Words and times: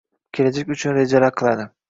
kelajak 0.37 0.73
uchun 0.77 0.97
rejalar 1.01 1.37
qiladi. 1.43 1.71